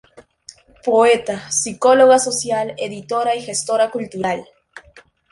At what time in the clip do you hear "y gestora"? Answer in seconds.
3.35-3.91